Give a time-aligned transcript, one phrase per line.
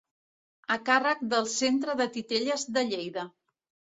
[0.75, 3.27] A càrrec del Centre de Titelles de Lleida.